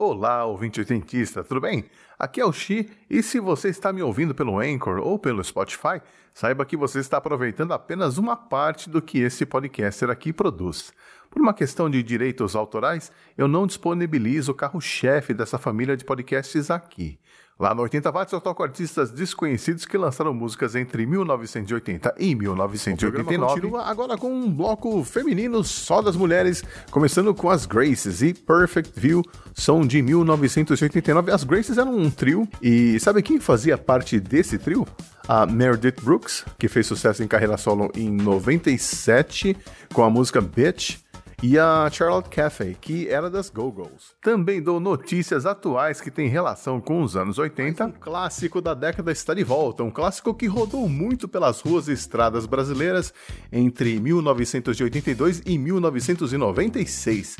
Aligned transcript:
Olá, 0.00 0.44
ouvinte 0.44 0.78
oitentista, 0.78 1.42
tudo 1.42 1.60
bem? 1.60 1.84
Aqui 2.16 2.40
é 2.40 2.46
o 2.46 2.52
Xi 2.52 2.88
e 3.10 3.20
se 3.20 3.40
você 3.40 3.68
está 3.68 3.92
me 3.92 4.00
ouvindo 4.00 4.32
pelo 4.32 4.60
Anchor 4.60 4.98
ou 4.98 5.18
pelo 5.18 5.42
Spotify, 5.42 6.00
saiba 6.32 6.64
que 6.64 6.76
você 6.76 7.00
está 7.00 7.16
aproveitando 7.16 7.72
apenas 7.72 8.16
uma 8.16 8.36
parte 8.36 8.88
do 8.88 9.02
que 9.02 9.18
esse 9.18 9.44
podcaster 9.44 10.08
aqui 10.08 10.32
produz. 10.32 10.92
Por 11.28 11.42
uma 11.42 11.52
questão 11.52 11.90
de 11.90 12.00
direitos 12.00 12.54
autorais, 12.54 13.10
eu 13.36 13.48
não 13.48 13.66
disponibilizo 13.66 14.52
o 14.52 14.54
carro-chefe 14.54 15.34
dessa 15.34 15.58
família 15.58 15.96
de 15.96 16.04
podcasts 16.04 16.70
aqui. 16.70 17.18
Lá 17.58 17.74
no 17.74 17.82
80 17.82 18.12
Watts 18.12 18.32
eu 18.32 18.40
toco 18.40 18.62
artistas 18.62 19.10
desconhecidos 19.10 19.84
que 19.84 19.98
lançaram 19.98 20.32
músicas 20.32 20.76
entre 20.76 21.04
1980 21.04 22.14
e 22.16 22.32
1989. 22.32 23.54
continua 23.54 23.82
agora 23.82 24.16
com 24.16 24.32
um 24.32 24.48
bloco 24.48 25.02
feminino 25.02 25.64
só 25.64 26.00
das 26.00 26.14
mulheres, 26.14 26.62
começando 26.88 27.34
com 27.34 27.50
as 27.50 27.66
Graces 27.66 28.22
e 28.22 28.32
Perfect 28.32 28.92
View, 28.98 29.24
são 29.54 29.84
de 29.84 30.00
1989. 30.00 31.32
As 31.32 31.42
Graces 31.42 31.78
eram 31.78 31.98
um 31.98 32.08
trio 32.08 32.48
e 32.62 33.00
sabe 33.00 33.22
quem 33.22 33.40
fazia 33.40 33.76
parte 33.76 34.20
desse 34.20 34.56
trio? 34.56 34.86
A 35.26 35.44
Meredith 35.44 36.00
Brooks, 36.00 36.44
que 36.60 36.68
fez 36.68 36.86
sucesso 36.86 37.24
em 37.24 37.26
carreira 37.26 37.56
solo 37.56 37.90
em 37.96 38.08
97 38.08 39.56
com 39.92 40.04
a 40.04 40.08
música 40.08 40.40
Bitch 40.40 41.00
e 41.40 41.56
a 41.56 41.88
Charlotte 41.90 42.28
Cafe, 42.28 42.76
que 42.80 43.08
era 43.08 43.30
das 43.30 43.48
Go-Go's. 43.48 44.14
Também 44.20 44.60
dou 44.60 44.80
notícias 44.80 45.46
atuais 45.46 46.00
que 46.00 46.10
têm 46.10 46.28
relação 46.28 46.80
com 46.80 47.00
os 47.00 47.16
anos 47.16 47.38
80. 47.38 47.86
Um 47.86 47.92
clássico 47.92 48.60
da 48.60 48.74
década 48.74 49.12
está 49.12 49.34
de 49.34 49.44
volta, 49.44 49.84
um 49.84 49.90
clássico 49.90 50.34
que 50.34 50.46
rodou 50.46 50.88
muito 50.88 51.28
pelas 51.28 51.60
ruas 51.60 51.86
e 51.86 51.92
estradas 51.92 52.44
brasileiras 52.44 53.14
entre 53.52 54.00
1982 54.00 55.42
e 55.46 55.56
1996. 55.56 57.36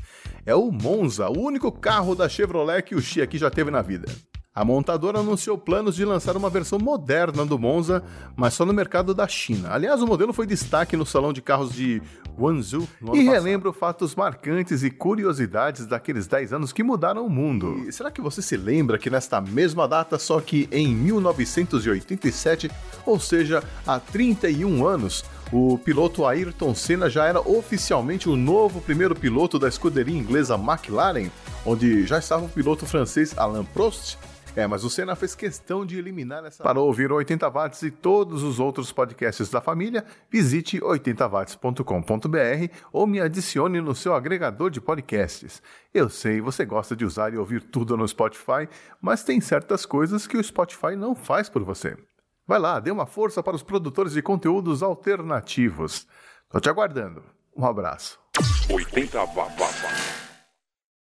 É 0.46 0.54
o 0.54 0.70
Monza, 0.70 1.28
o 1.28 1.38
único 1.40 1.72
carro 1.72 2.14
da 2.14 2.28
Chevrolet 2.28 2.82
que 2.82 2.94
o 2.94 3.00
Xi 3.00 3.20
aqui 3.20 3.36
já 3.36 3.50
teve 3.50 3.70
na 3.70 3.82
vida. 3.82 4.06
A 4.58 4.64
montadora 4.64 5.20
anunciou 5.20 5.56
planos 5.56 5.94
de 5.94 6.04
lançar 6.04 6.36
uma 6.36 6.50
versão 6.50 6.80
moderna 6.80 7.46
do 7.46 7.56
Monza, 7.56 8.02
mas 8.34 8.54
só 8.54 8.66
no 8.66 8.72
mercado 8.72 9.14
da 9.14 9.28
China. 9.28 9.68
Aliás, 9.72 10.02
o 10.02 10.06
modelo 10.06 10.32
foi 10.32 10.48
destaque 10.48 10.96
no 10.96 11.06
salão 11.06 11.32
de 11.32 11.40
carros 11.40 11.72
de 11.72 12.02
Guangzhou 12.36 12.88
no 13.00 13.12
ano 13.12 13.22
E 13.22 13.24
relembro 13.24 13.72
fatos 13.72 14.16
marcantes 14.16 14.82
e 14.82 14.90
curiosidades 14.90 15.86
daqueles 15.86 16.26
10 16.26 16.54
anos 16.54 16.72
que 16.72 16.82
mudaram 16.82 17.24
o 17.24 17.30
mundo. 17.30 17.84
E 17.86 17.92
será 17.92 18.10
que 18.10 18.20
você 18.20 18.42
se 18.42 18.56
lembra 18.56 18.98
que 18.98 19.08
nesta 19.08 19.40
mesma 19.40 19.86
data, 19.86 20.18
só 20.18 20.40
que 20.40 20.68
em 20.72 20.92
1987, 20.92 22.68
ou 23.06 23.20
seja, 23.20 23.62
há 23.86 24.00
31 24.00 24.84
anos, 24.84 25.24
o 25.52 25.78
piloto 25.78 26.26
Ayrton 26.26 26.74
Senna 26.74 27.08
já 27.08 27.26
era 27.26 27.40
oficialmente 27.40 28.28
o 28.28 28.36
novo 28.36 28.80
primeiro 28.80 29.14
piloto 29.14 29.58
da 29.58 29.68
escuderia 29.68 30.16
inglesa 30.16 30.54
McLaren, 30.54 31.30
onde 31.64 32.06
já 32.06 32.18
estava 32.18 32.44
o 32.44 32.48
piloto 32.48 32.86
francês 32.86 33.36
Alain 33.36 33.64
Prost 33.64 34.18
é, 34.58 34.66
mas 34.66 34.82
o 34.82 34.90
Senna 34.90 35.14
fez 35.14 35.36
questão 35.36 35.86
de 35.86 35.96
eliminar 35.96 36.44
essa. 36.44 36.64
Para 36.64 36.80
ouvir 36.80 37.12
o 37.12 37.14
80 37.14 37.48
Watts 37.48 37.82
e 37.82 37.92
todos 37.92 38.42
os 38.42 38.58
outros 38.58 38.90
podcasts 38.90 39.48
da 39.50 39.60
família, 39.60 40.04
visite 40.28 40.80
80watts.com.br 40.80 42.74
ou 42.92 43.06
me 43.06 43.20
adicione 43.20 43.80
no 43.80 43.94
seu 43.94 44.14
agregador 44.14 44.68
de 44.68 44.80
podcasts. 44.80 45.62
Eu 45.94 46.08
sei, 46.08 46.40
você 46.40 46.64
gosta 46.64 46.96
de 46.96 47.04
usar 47.04 47.32
e 47.32 47.36
ouvir 47.36 47.62
tudo 47.62 47.96
no 47.96 48.08
Spotify, 48.08 48.68
mas 49.00 49.22
tem 49.22 49.40
certas 49.40 49.86
coisas 49.86 50.26
que 50.26 50.36
o 50.36 50.42
Spotify 50.42 50.96
não 50.96 51.14
faz 51.14 51.48
por 51.48 51.62
você. 51.62 51.96
Vai 52.48 52.58
lá, 52.58 52.80
dê 52.80 52.90
uma 52.90 53.04
força 53.04 53.42
para 53.42 53.54
os 53.54 53.62
produtores 53.62 54.14
de 54.14 54.22
conteúdos 54.22 54.82
alternativos. 54.82 56.06
Tô 56.48 56.58
te 56.58 56.70
aguardando. 56.70 57.22
Um 57.54 57.66
abraço. 57.66 58.18
80 58.70 59.22
Watts. 59.26 60.27